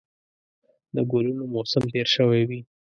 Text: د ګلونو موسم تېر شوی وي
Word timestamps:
د 0.95 0.97
ګلونو 1.11 1.43
موسم 1.53 1.83
تېر 1.93 2.07
شوی 2.15 2.41
وي 2.49 2.59